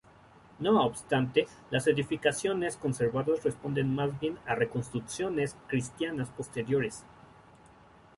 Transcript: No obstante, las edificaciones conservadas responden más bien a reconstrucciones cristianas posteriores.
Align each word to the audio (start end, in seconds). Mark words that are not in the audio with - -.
No 0.57 0.83
obstante, 0.83 1.45
las 1.69 1.85
edificaciones 1.85 2.75
conservadas 2.75 3.43
responden 3.43 3.93
más 3.93 4.19
bien 4.19 4.39
a 4.47 4.55
reconstrucciones 4.55 5.55
cristianas 5.67 6.31
posteriores. 6.31 7.05